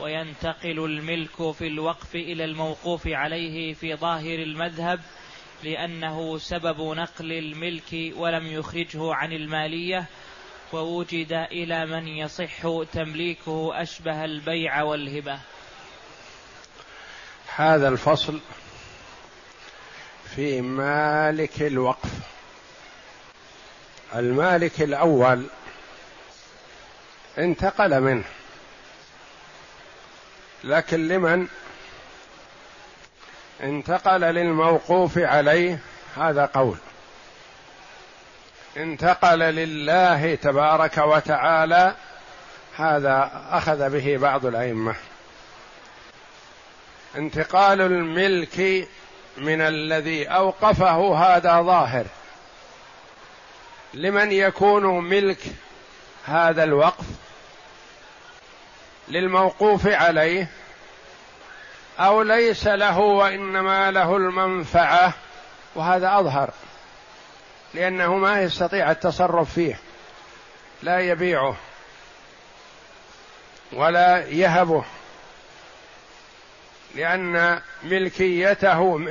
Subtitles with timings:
[0.00, 5.00] وينتقل الملك في الوقف إلى الموقوف عليه في ظاهر المذهب
[5.64, 10.06] لأنه سبب نقل الملك ولم يخرجه عن المالية
[10.72, 15.38] ووجد إلى من يصح تمليكه أشبه البيع والهبة.
[17.56, 18.40] هذا الفصل
[20.34, 22.10] في مالك الوقف.
[24.14, 25.46] المالك الأول
[27.38, 28.24] انتقل منه.
[30.66, 31.46] لكن لمن
[33.62, 35.78] انتقل للموقوف عليه
[36.16, 36.76] هذا قول.
[38.76, 41.94] انتقل لله تبارك وتعالى
[42.76, 44.94] هذا أخذ به بعض الأئمة.
[47.16, 48.88] انتقال الملك
[49.36, 52.06] من الذي أوقفه هذا ظاهر.
[53.94, 55.38] لمن يكون ملك
[56.24, 57.25] هذا الوقف؟
[59.08, 60.48] للموقوف عليه
[61.98, 65.12] أو ليس له وإنما له المنفعة
[65.74, 66.50] وهذا أظهر
[67.74, 69.78] لأنه ما يستطيع التصرف فيه
[70.82, 71.56] لا يبيعه
[73.72, 74.84] ولا يهبه
[76.94, 79.06] لأن ملكيته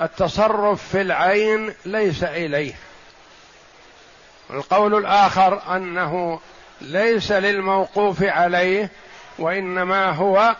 [0.00, 2.74] التصرف في العين ليس إليه.
[4.50, 6.40] القول الآخر أنه
[6.80, 8.90] ليس للموقوف عليه
[9.40, 10.56] وإنما هو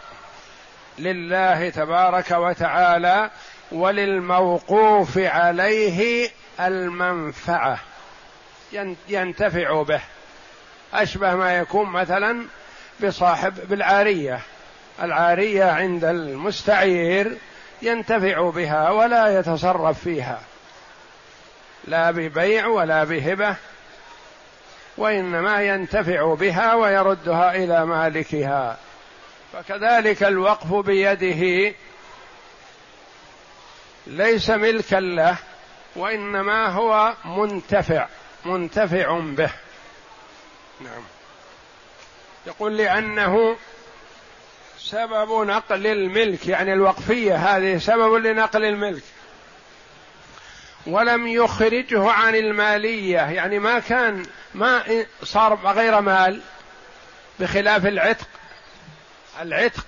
[0.98, 3.31] لله تبارك وتعالى
[3.73, 7.78] وللموقوف عليه المنفعة.
[9.08, 10.01] ينتفع به.
[10.95, 12.45] أشبه ما يكون مثلا
[13.05, 14.40] بصاحب بالعارية.
[15.02, 17.36] العارية عند المستعير
[17.83, 20.40] ينتفع بها ولا يتصرف فيها.
[21.85, 23.57] لا ببيع ولا بهبة.
[25.00, 28.78] وإنما ينتفع بها ويردها إلى مالكها.
[29.52, 31.74] فكذلك الوقف بيده
[34.06, 35.36] ليس ملكا له
[35.96, 38.06] وإنما هو منتفع
[38.44, 39.50] منتفع به.
[40.80, 41.02] نعم.
[42.46, 43.56] يقول لأنه
[44.78, 49.02] سبب نقل الملك يعني الوقفية هذه سبب لنقل الملك.
[50.86, 56.40] ولم يخرجه عن المالية يعني ما كان ما صار غير مال
[57.40, 58.27] بخلاف العتق.
[59.40, 59.84] العتق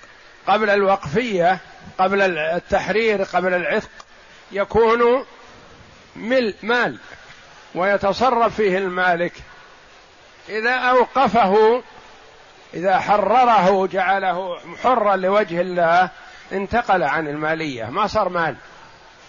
[0.46, 1.58] قبل الوقفية
[1.98, 3.90] قبل التحرير قبل العتق
[4.52, 5.26] يكون
[6.16, 6.98] مل مال
[7.74, 9.32] ويتصرف فيه المالك.
[10.48, 11.82] إذا أوقفه
[12.74, 16.08] إذا حرره جعله حرا لوجه الله
[16.52, 17.84] انتقل عن المالية.
[17.84, 18.56] ما صار مال.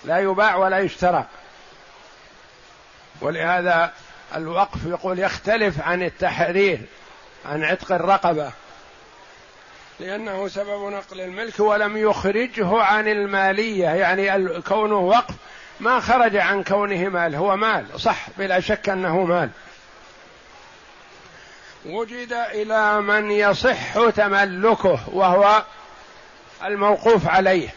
[0.03, 1.25] لا يباع ولا يشترى.
[3.21, 3.93] ولهذا
[4.35, 6.79] الوقف يقول يختلف عن التحرير
[7.45, 8.51] عن عتق الرقبة
[9.99, 15.35] لأنه سبب نقل الملك ولم يخرجه عن المالية يعني كونه وقف
[15.79, 19.49] ما خرج عن كونه مال هو مال صح بلا شك أنه مال.
[21.85, 25.63] وجد إلى من يصح تملكه وهو
[26.63, 27.69] الموقوف عليه.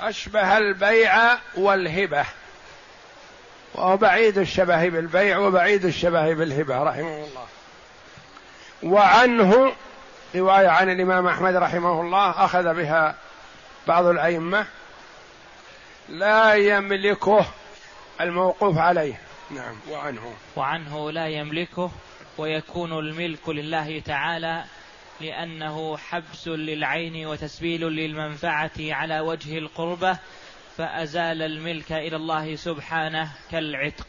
[0.00, 2.24] أشبه البيع والهبة.
[3.74, 7.46] وهو بعيد الشبه بالبيع وبعيد الشبه بالهبة رحمه الله.
[8.82, 9.72] وعنه
[10.34, 13.14] رواية عن الإمام أحمد رحمه الله أخذ بها
[13.86, 14.66] بعض الأئمة.
[16.08, 17.46] لا يملكه
[18.20, 19.20] الموقوف عليه.
[19.50, 20.34] نعم وعنه.
[20.56, 21.90] وعنه لا يملكه
[22.38, 24.64] ويكون الملك لله تعالى
[25.20, 30.18] لأنه حبس للعين وتسبيل للمنفعة على وجه القربة
[30.78, 34.06] فأزال الملك إلى الله سبحانه كالعتق.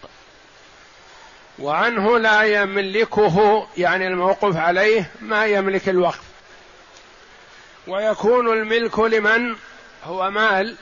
[1.59, 6.23] وعنه لا يملكه يعني الموقوف عليه ما يملك الوقف.
[7.87, 9.55] ويكون الملك لمن؟
[10.03, 10.75] هو مال.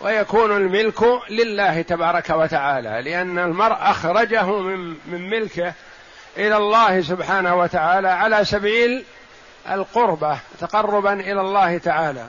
[0.00, 5.72] ويكون الملك لله تبارك وتعالى لأن المرء أخرجه من من ملكه
[6.36, 9.04] إلى الله سبحانه وتعالى على سبيل
[9.70, 12.26] القربة تقربا إلى الله تعالى.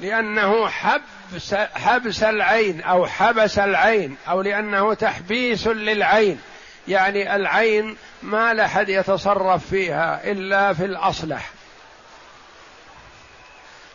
[0.00, 6.40] لأنه حبس حبس العين أو حبس العين أو لأنه تحبيس للعين.
[6.88, 11.50] يعني العين ما لحد يتصرف فيها إلا في الأصلح.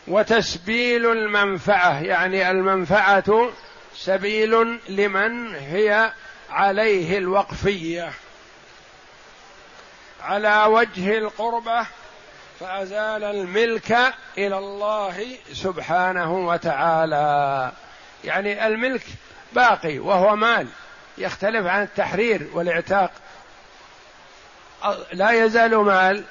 [0.08, 3.50] وتسبيل المنفعة يعني المنفعة
[3.96, 6.12] سبيل لمن هي
[6.50, 8.12] عليه الوقفية.
[10.24, 11.86] على وجه القربة
[12.60, 13.98] فأزال الملك
[14.38, 17.72] إلى الله سبحانه وتعالى.
[18.24, 19.04] يعني الملك
[19.54, 20.68] باقي وهو مال
[21.18, 23.12] يختلف عن التحرير والإعتاق.
[25.14, 26.24] لا يزال مال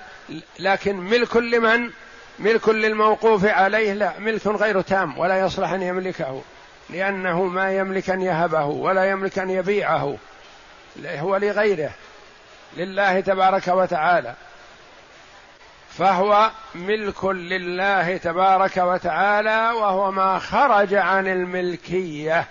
[0.58, 1.90] لكن ملك لمن؟
[2.38, 3.92] ملك للموقوف عليه.
[3.92, 6.42] لا ملك غير تام ولا يصلح أن يملكه
[6.90, 10.16] لأنه ما يملك أن يهبه ولا يملك أن يبيعه.
[11.04, 11.90] هو لغيره
[12.76, 14.34] لله تبارك وتعالى.
[15.98, 22.48] فهو ملك لله تبارك وتعالى وهو ما خرج عن الملكية.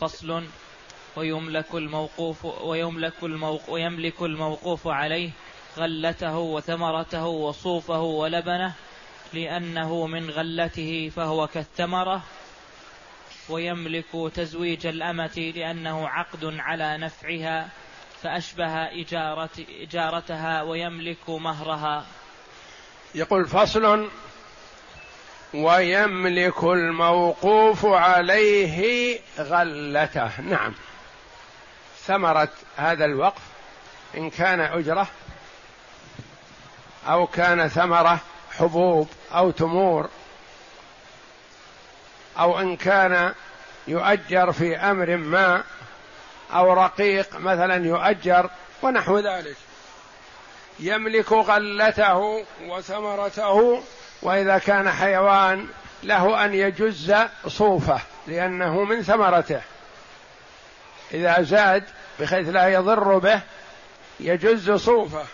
[0.00, 0.44] فصل.
[1.16, 5.30] ويملك الموقوف ويملك الموق ويملك الموقوف عليه
[5.76, 8.72] غلته وثمرته وصوفه ولبنه
[9.32, 12.22] لأنه من غلته فهو كالثمرة.
[13.48, 17.68] ويملك تزويج الأمة لأنه عقد على نفعها.
[18.24, 18.88] فأشبه
[19.82, 22.04] إجارتها ويملك مهرها.
[23.14, 24.08] يقول فصل
[25.54, 30.40] ويملك الموقوف عليه غلته.
[30.40, 30.74] نعم.
[32.06, 33.42] ثمرة هذا الوقف
[34.16, 35.08] إن كان أجرة
[37.08, 38.18] أو كان ثمرة
[38.58, 40.08] حبوب أو تمور
[42.38, 43.34] أو إن كان
[43.88, 45.64] يؤجر في أمر ما
[46.54, 48.50] أو رقيق مثلا يؤجر
[48.82, 49.56] ونحو ذلك.
[50.80, 53.82] يملك غلته وثمرته
[54.22, 55.68] وإذا كان حيوان
[56.02, 57.14] له أن يجز
[57.46, 59.60] صوفه لأنه من ثمرته.
[61.14, 61.84] إذا زاد
[62.20, 63.40] بحيث لا يضر به
[64.20, 65.24] يجز صوفه.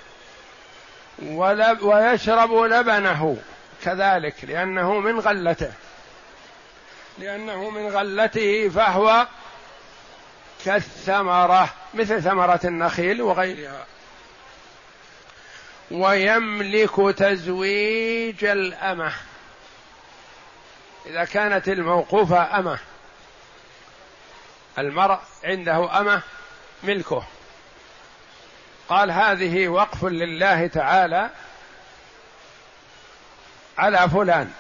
[1.83, 3.37] ويشرب لبنه
[3.85, 5.73] كذلك لأنه من غلته.
[7.19, 9.27] لأنه من غلته فهو
[10.65, 13.87] كالثمرة مثل ثمرة النخيل وغيرها.
[15.91, 19.13] ويملك تزويج الأمة.
[21.07, 22.79] إذا كانت الموقوفة أمة
[24.79, 26.23] المرء عنده أمة
[26.83, 27.25] ملكه.
[28.89, 31.31] قال هذه وقف لله تعالى
[33.79, 34.53] على فلان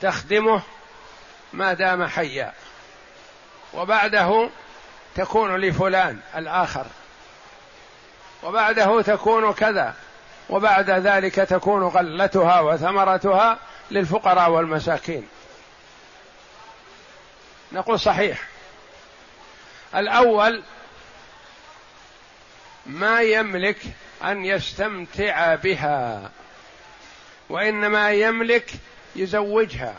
[0.00, 0.62] تخدمه
[1.52, 2.52] ما دام حيا.
[3.74, 4.50] وبعده
[5.16, 6.86] تكون لفلان الآخر.
[8.42, 9.94] وبعده تكون كذا.
[10.50, 13.58] وبعد ذلك تكون غلتها وثمرتها
[13.90, 15.28] للفقراء والمساكين.
[17.72, 18.38] نقول صحيح.
[19.94, 20.62] الأول
[22.86, 23.76] ما يملك
[24.24, 26.30] أن يستمتع بها
[27.48, 28.70] وإنما يملك
[29.16, 29.94] يزوجها.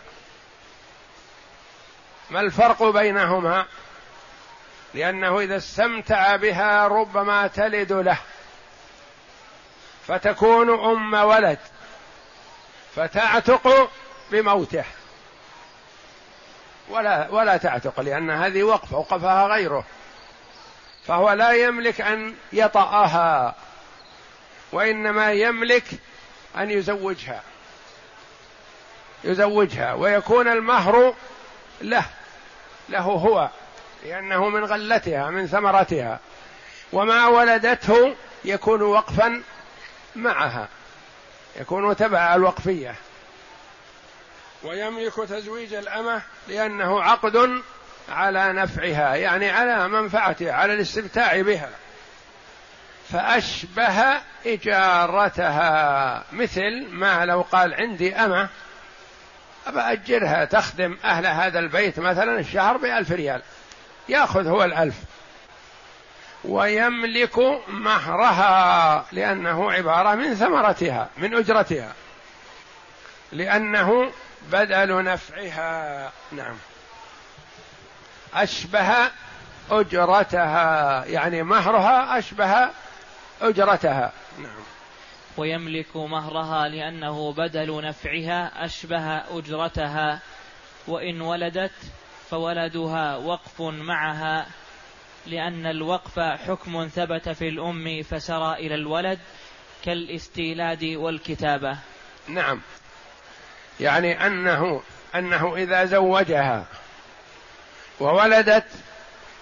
[2.32, 3.66] ما الفرق بينهما؟
[4.94, 8.18] لأنه إذا استمتع بها ربما تلد له.
[10.08, 11.60] فتكون أم ولد.
[12.96, 13.92] فتعتق
[14.32, 14.84] بموته.
[16.90, 19.84] ولا ولا تعتق لأن هذه وقف اوقفها غيره.
[21.08, 23.56] فهو لا يملك أن يطأها
[24.72, 25.86] وإنما يملك
[26.58, 27.42] أن يزوجها.
[29.24, 31.14] يزوجها ويكون المهر
[31.82, 32.06] له.
[32.92, 33.50] له هو
[34.06, 36.20] لأنه من غلتها من ثمرتها.
[36.94, 39.44] وما ولدته يكون وقفا
[40.16, 40.68] معها
[41.56, 42.96] يكون تبع الوقفية.
[44.64, 47.62] ويملك تزويج الأمة لأنه عقد
[48.10, 51.70] على نفعها يعني على منفعتها على الاستمتاع بها.
[53.12, 56.24] فأشبه إجارتها.
[56.32, 58.50] مثل ما لو قال عندي أمة
[59.68, 63.42] أبأجرها تخدم أهل هذا البيت مثلا الشهر بألف ريال.
[64.10, 64.96] يأخذ هو الألف.
[66.44, 67.38] ويملك
[67.68, 71.94] مهرها لأنه عبارة من ثمرتها من أجرتها.
[73.32, 74.12] لأنه
[74.52, 76.56] بدل نفعها نعم.
[78.34, 79.12] أشبه
[79.72, 82.70] أجرتها يعني مهرها أشبه
[83.42, 84.64] أجرتها نعم.
[85.38, 90.20] ويملك مهرها لأنه بدل نفعها أشبه أجرتها
[90.88, 91.72] وإن ولدت
[92.30, 94.48] فولدها وقف معها
[95.28, 99.20] لأن الوقف حكم ثبت في الأم فسرى إلى الولد
[99.86, 101.78] كالاستيلاد والكتابة.
[102.28, 102.62] نعم.
[103.80, 104.82] يعني أنه
[105.16, 106.66] أنه إذا زوجها
[108.00, 108.68] وولدت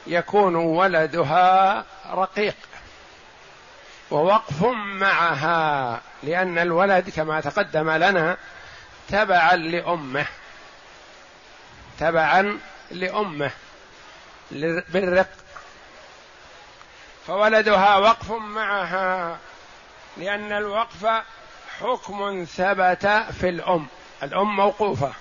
[0.08, 2.56] يكون ولدها رقيق.
[4.12, 8.38] ووقف معها لأن الولد كما تقدم لنا
[9.10, 10.26] تبعا لأمه
[12.00, 12.60] تبعا
[12.92, 13.52] لأمه
[14.90, 15.30] بالرق.
[17.28, 19.38] فولدها وقف معها
[20.18, 21.24] لأن الوقف
[21.80, 23.08] حكم ثبت
[23.40, 23.88] في الأم
[24.24, 25.12] الأم موقوفة.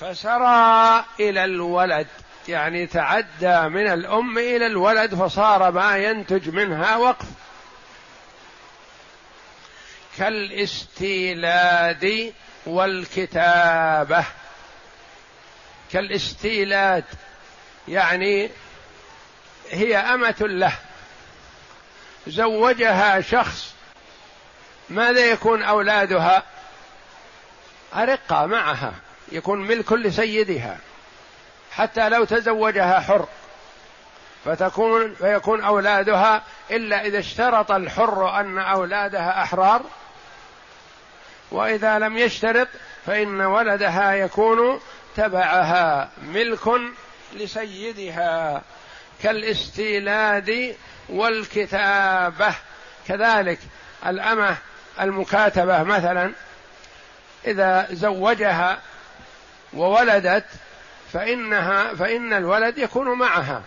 [0.00, 2.06] فسرى إلى الولد.
[2.48, 7.26] يعني تعدى من الأم إلى الولد فصار ما ينتج منها وقف.
[10.18, 11.52] كالاستيلاد
[12.66, 14.24] والكتابة.
[15.92, 17.04] كالاستيلاد
[17.88, 18.50] يعني
[19.70, 20.72] هي أمة له.
[22.26, 23.74] زوجها شخص
[24.90, 26.42] ماذا يكون أولادها؟
[27.94, 28.94] أرقة معها
[29.32, 30.78] يكون ملك لسيدها.
[31.78, 33.28] حتى لو تزوجها حر.
[34.44, 39.82] فتكون فيكون أولادها إلا إذا اشترط الحر أن أولادها أحرار.
[41.50, 42.68] وإذا لم يشترط
[43.06, 44.80] فإن ولدها يكون
[45.16, 46.80] تبعها ملك
[47.34, 48.62] لسيدها
[49.22, 50.76] كالاستيلاد
[51.08, 52.54] والكتابة.
[53.08, 53.58] كذلك
[54.06, 54.56] الأمة
[55.00, 56.32] المكاتبة مثلا
[57.46, 58.78] إذا زوجها
[59.72, 60.44] وولدت
[61.12, 63.62] فإنها فإن الولد يكون معها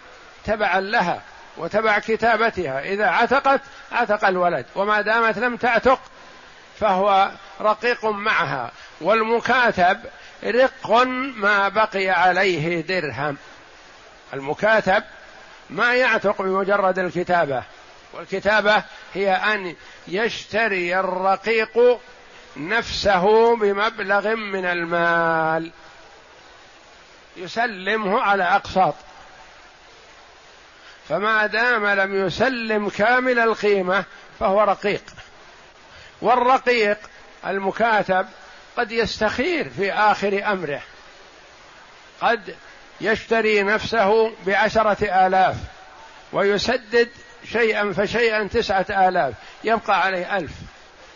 [0.46, 1.22] تبعا لها
[1.58, 2.80] وتبع كتابتها.
[2.80, 6.00] إذا عتقت عتق الولد وما دامت لم تعتق
[6.80, 7.32] فهو
[7.62, 8.72] رقيق معها.
[9.02, 10.00] والمكاتب
[10.44, 10.92] رق
[11.36, 13.38] ما بقي عليه درهم.
[14.34, 15.04] المكاتب
[15.70, 17.64] ما يعتق بمجرد الكتابة
[18.14, 18.84] والكتابة
[19.14, 19.76] هي أن
[20.08, 22.00] يشتري الرقيق
[22.58, 25.72] نفسه بمبلغ من المال.
[27.38, 28.96] يسلمه على أقساط.
[31.10, 34.04] فما دام لم يسلم كامل القيمة
[34.40, 35.04] فهو رقيق.
[36.22, 36.98] والرقيق
[37.46, 38.28] المكاتب
[38.78, 40.82] قد يستخير في آخر أمره.
[42.22, 42.56] قد
[43.02, 45.56] يشتري نفسه بعشرة آلاف
[46.34, 47.10] ويسدد
[47.52, 49.34] شيئا فشيئا تسعة آلاف.
[49.64, 50.52] يبقى عليه ألف.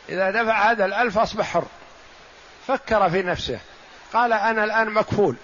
[0.10, 1.66] إذا دفع هذا الألف أصبح حر.
[2.68, 3.60] فكر في نفسه.
[4.14, 5.36] قال أنا الآن مكفول.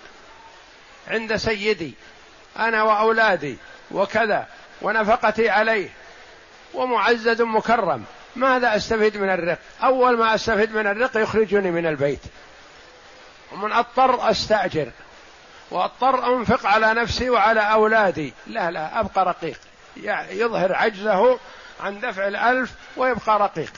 [1.07, 1.93] عند سيدي
[2.59, 3.57] أنا وأولادي
[3.91, 4.47] وكذا
[4.81, 5.89] ونفقتي عليه.
[6.73, 8.03] ومعزز مكرم.
[8.35, 12.21] ماذا أستفيد من الرق؟ أول ما أستفيد من الرق يخرجني من البيت.
[13.51, 14.91] ومن أضطر أستأجر.
[15.71, 18.33] وأضطر أنفق على نفسي وعلى أولادي.
[18.47, 19.59] لا لا أبقى رقيق.
[20.31, 21.39] يظهر عجزه
[21.81, 23.73] عن دفع الألف ويبقى رقيق.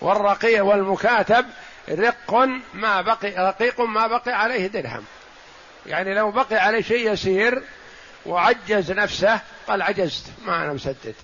[0.00, 1.46] والرقيق والمكاتب
[1.88, 5.04] رق ما بقي رقيق ما بقي عليه درهم.
[5.86, 7.62] يعني لو بقي عليه شيء يسير
[8.26, 11.14] وعجز نفسه قال عجزت ما أنا مسدد.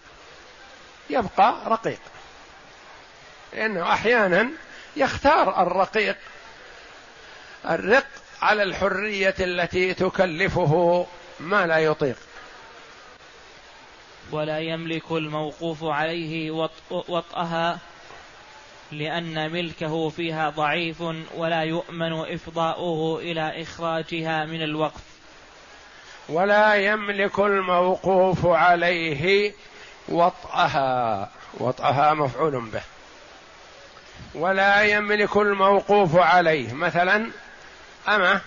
[1.10, 2.00] يبقى رقيق.
[3.52, 4.48] لأنه أحيانا
[4.96, 6.16] يختار الرقيق
[7.68, 8.06] الرق
[8.42, 11.06] على الحرية التي تكلفه
[11.40, 12.16] ما لا يطيق.
[14.30, 16.50] ولا يملك الموقوف عليه
[16.90, 17.78] وطأها
[18.92, 21.00] لأن ملكه فيها ضعيف
[21.36, 25.00] ولا يؤمن إفضاؤه إلى إخراجها من الوقف.
[26.28, 29.52] ولا يملك الموقوف عليه
[30.08, 32.82] وطأها وطأها مفعول به.
[34.34, 36.72] ولا يملك الموقوف عليه.
[36.72, 37.30] مثلا
[38.08, 38.40] أمة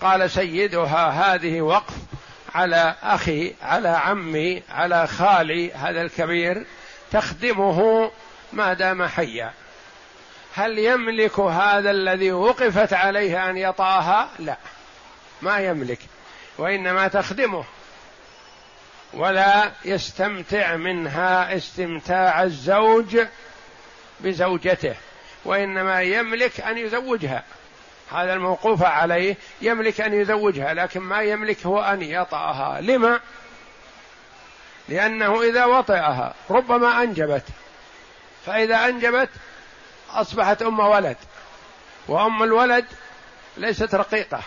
[0.00, 1.94] قال سيدها هذه وقف
[2.54, 6.64] على أخي على عمي على خالي هذا الكبير
[7.12, 8.10] تخدمه
[8.52, 9.52] ما دام حيا.
[10.54, 14.56] هل يملك هذا الذي وقفت عليه أن يطاها؟ لا.
[15.42, 15.98] ما يملك
[16.58, 17.64] وإنما تخدمه.
[19.12, 23.18] ولا يستمتع منها استمتاع الزوج
[24.20, 24.94] بزوجته
[25.44, 27.44] وإنما يملك أن يزوجها.
[28.12, 32.80] هذا الموقوف عليه يملك أن يزوجها لكن ما يملك هو أن يطأها.
[32.80, 33.20] لما؟
[34.88, 37.44] لأنه إذا وطئها ربما أنجبت.
[38.46, 39.28] فإذا أنجبت
[40.10, 41.16] أصبحت أم ولد
[42.08, 42.86] وأم الولد
[43.56, 44.40] ليست رقيقة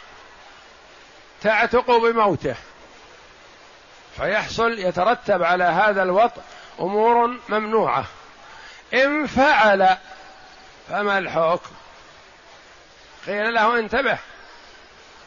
[1.42, 2.56] تعتق بموته
[4.18, 6.42] فيحصل يترتب على هذا الوطء
[6.80, 8.06] أمور ممنوعة.
[8.94, 9.98] إن فعل
[10.90, 11.72] فما الحكم؟
[13.28, 14.18] قيل له انتبه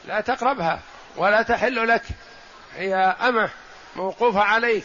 [0.05, 0.81] لا تقربها
[1.17, 2.03] ولا تحل لك
[2.77, 3.51] هي أمة
[3.97, 4.85] موقوفة عليك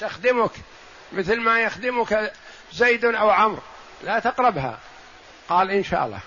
[0.00, 0.50] تخدمك
[1.12, 2.32] مثل ما يخدمك
[2.76, 3.62] زيد أو عمرو
[4.02, 4.78] لا تقربها.
[5.48, 6.20] قال إن شاء الله.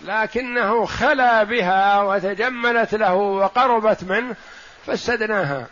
[0.00, 4.36] لكنه خلا بها وتجملت له وقربت منه
[4.86, 5.66] فاستدناها.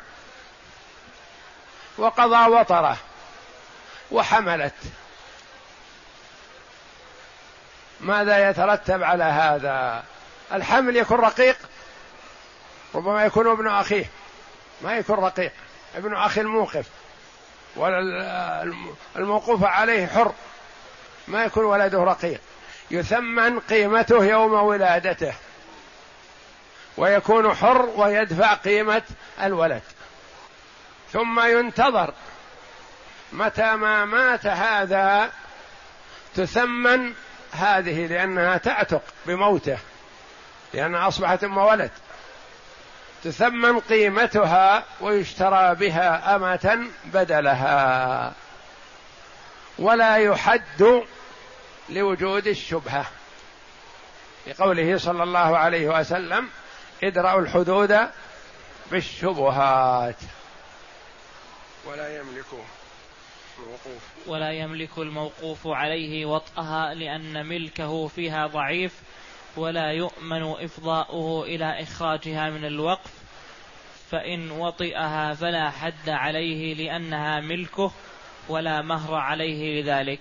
[1.98, 2.96] وقضى وطره
[4.10, 4.74] وحملت.
[8.00, 10.04] ماذا يترتب على هذا؟
[10.52, 11.56] الحمل يكون رقيق
[12.94, 14.10] ربما يكون ابن أخيه.
[14.82, 15.52] ما يكون رقيق
[15.96, 16.86] ابن أخي الموقف.
[17.76, 18.72] ولا
[19.16, 20.32] الموقوف عليه حر.
[21.28, 22.40] ما يكون ولده رقيق.
[22.90, 25.32] يثمن قيمته يوم ولادته.
[26.96, 29.02] ويكون حر ويدفع قيمة
[29.42, 29.82] الولد.
[31.12, 32.14] ثم ينتظر.
[33.32, 35.30] متى ما مات هذا
[36.34, 37.12] تثمن
[37.52, 39.78] هذه لأنها تعتق بموته.
[40.74, 41.90] لأنها أصبحت أم ولد.
[43.24, 48.32] تثمن قيمتها ويشترى بها أمة بدلها.
[49.78, 51.02] ولا يحد
[51.88, 53.06] لوجود الشبهة.
[54.46, 56.48] لقوله صلى الله عليه وسلم
[57.04, 57.98] ادرأوا الحدود
[58.90, 60.16] بالشبهات
[61.84, 62.46] ولا يملك
[63.58, 68.92] موقوف ولا يملك الموقوف عليه وطئها لأن ملكه فيها ضعيف.
[69.56, 73.10] ولا يؤمن إفضاؤه إلى إخراجها من الوقف
[74.10, 77.92] فإن وطئها فلا حد عليه لأنها ملكه
[78.48, 80.20] ولا مهر عليه لذلك.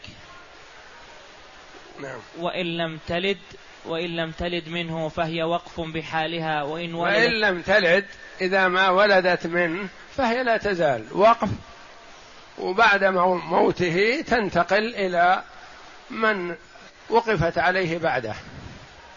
[2.02, 2.20] نعم.
[2.40, 3.38] وإن لم تلد
[3.86, 8.06] وإن لم تلد منه فهي وقف بحالها وإن ولدت وإن لم تلد
[8.42, 11.50] إذا ما ولدت منه فهي لا تزال وقف.
[12.58, 15.44] وبعد موته تنتقل إلى
[16.10, 16.56] من
[17.10, 18.36] وقفت عليه بعده.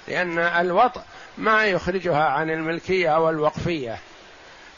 [0.08, 1.00] لأن الوطء
[1.38, 3.98] ما يخرجها عن الملكية والوقفية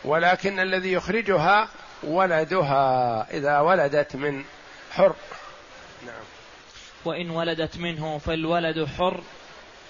[0.05, 1.69] ولكن الذي يخرجها
[2.03, 4.45] ولدها إذا ولدت من
[4.93, 5.15] حر.
[6.07, 6.25] نعم.
[7.05, 9.21] وإن ولدت منه فالولد حر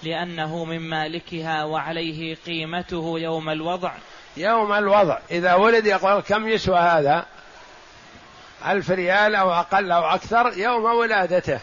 [0.03, 3.91] لأنه من مالكها وعليه قيمته يوم الوضع.
[4.37, 5.19] يوم الوضع.
[5.31, 7.25] إذا ولد يقول كم يسوى هذا؟
[8.65, 11.59] ألف ريال أو أقل أو أكثر يوم ولادته.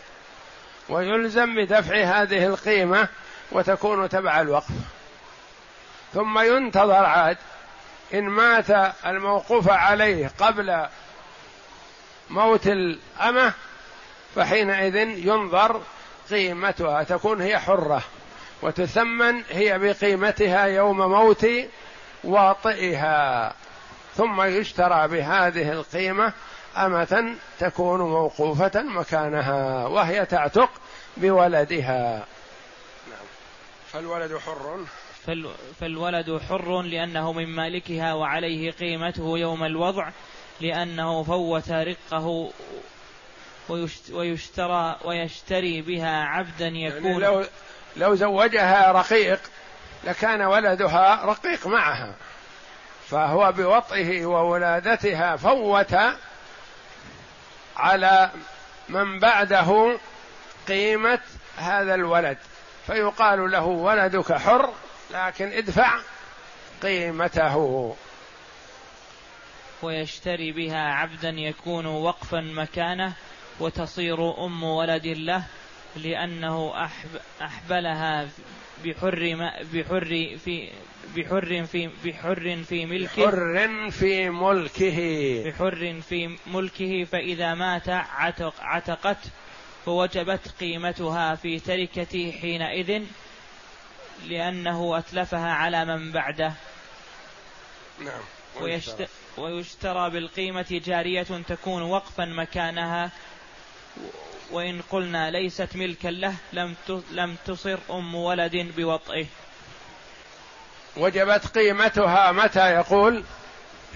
[0.89, 3.09] ويلزم بدفع هذه القيمة
[3.53, 4.75] وتكون تبع الوقف
[6.15, 7.37] ثم ينتظر عاد
[8.15, 8.71] إن مات
[9.07, 10.87] الموقوف عليه قبل
[12.31, 13.53] موت الأمة
[14.37, 15.81] فحينئذ ينظر
[16.31, 18.03] قيمتها تكون هي حرة
[18.63, 21.47] وتثمن هي بقيمتها يوم موت
[22.25, 23.53] واطئها.
[24.17, 26.33] ثم يشترى بهذه القيمة
[26.77, 30.71] أمة تكون موقوفة مكانها وهي تعتق
[31.17, 32.25] بولدها.
[33.95, 34.85] فالولد حر.
[35.81, 40.11] فالولد حر لأنه من مالكها وعليه قيمته يوم الوضع
[40.61, 42.51] لأنه فوت رقه
[44.13, 47.45] ويشترى ويشتري بها عبدا يعني يكون يعني لو
[47.97, 49.41] لو زوجها رقيق
[50.05, 52.15] لكان ولدها رقيق معها.
[53.09, 55.97] فهو بوطئه وولادتها فوت
[57.77, 58.31] على
[58.89, 59.99] من بعده
[60.69, 61.21] قيمة
[61.57, 62.39] هذا الولد.
[62.87, 64.71] فيقال له ولدك حر
[65.11, 65.99] لكن ادفع
[66.83, 67.97] قيمته.
[69.83, 73.13] ويشتري بها عبدا يكون وقفا مكانه
[73.61, 75.45] وتصير أم ولد له
[75.97, 76.73] لأنه
[77.43, 78.29] أحبلها
[78.85, 80.05] بحر ما بحر
[80.45, 80.69] في
[81.17, 83.27] بحر في بحر في ملكه.
[83.27, 85.45] بحر في ملكه.
[85.51, 89.19] بحر في ملكه فإذا مات عتق عتقت
[89.85, 93.03] فوجبت قيمتها في تركته حينئذ
[94.27, 96.53] لأنه أتلفها على من بعده.
[98.01, 98.21] نعم.
[98.61, 103.11] ويشترى, ويشترى بالقيمة جارية تكون وقفا مكانها.
[104.51, 106.75] وإن قلنا ليست ملكا له لم
[107.11, 109.27] لم تصر أم ولد بوطئه.
[110.97, 113.25] وجبت قيمتها متى يقول؟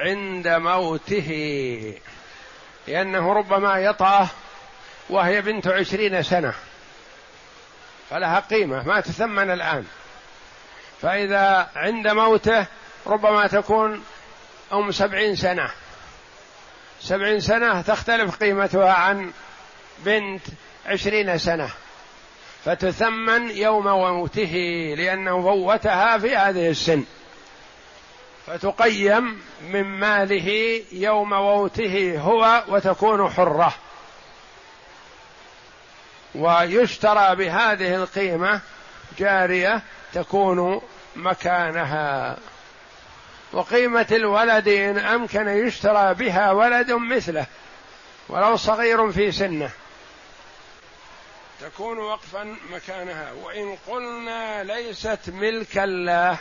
[0.01, 2.01] عند موته.
[2.88, 4.29] لأنه ربما يطأه
[5.11, 6.55] وهي بنت عشرين سنة.
[8.11, 9.85] فلها قيمة ما تثمن الآن.
[11.03, 12.66] فإذا عند موته
[13.07, 14.05] ربما تكون
[14.73, 15.71] أم سبعين سنة.
[17.01, 19.33] سبعين سنة تختلف قيمتها عن
[19.99, 20.42] بنت
[20.87, 21.68] عشرين سنة.
[22.64, 24.55] فتثمن يوم موته
[24.99, 27.05] لأنه فوتها في هذه السن.
[28.47, 33.75] فتقيم من ماله يوم موته هو وتكون حرة.
[36.38, 38.61] ويشترى بهذه القيمة
[39.18, 40.81] جارية تكون
[41.16, 42.37] مكانها.
[43.53, 47.46] وقيمة الولد إن أمكن يشترى بها ولد مثله
[48.29, 49.70] ولو صغير في سنه.
[51.61, 53.33] تكون وقفا مكانها.
[53.33, 56.38] وإن قلنا ليست ملكا له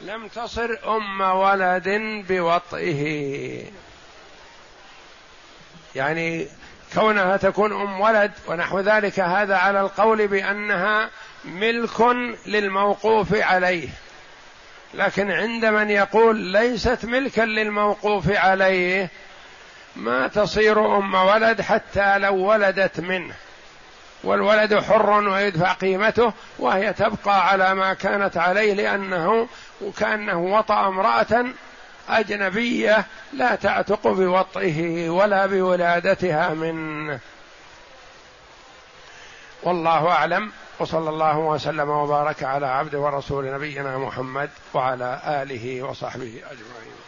[0.00, 1.88] لم تصر أم ولد
[2.28, 3.64] بوطئه.
[5.94, 6.48] يعني
[6.94, 11.10] كونها تكون أم ولد ونحو ذلك هذا على القول بأنها
[11.44, 12.00] ملك
[12.46, 13.88] للموقوف عليه.
[14.94, 19.10] لكن عند من يقول ليست ملكا للموقوف عليه
[19.96, 23.34] ما تصير أم ولد حتى لو ولدت منه.
[24.24, 29.48] والولد حر ويدفع قيمته وهي تبقى على ما كانت عليه لأنه
[29.98, 31.44] كأنه وطأ امرأة
[32.08, 37.20] أجنبية لا تعتق بوطئه ولا بولادتها منه
[39.62, 40.52] والله أعلم.
[40.78, 47.07] وصلى الله وسلم وبارك على عبد ورسول نبينا محمد وعلى آله وصحبه أجمعين.